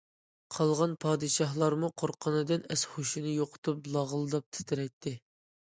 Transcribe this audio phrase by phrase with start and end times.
[0.53, 5.17] قالغان پادىشاھلارمۇ قورققىنىدىن ئەس- ھوشىنى يوقىتىپ لاغىلداپ تىترەيتتى.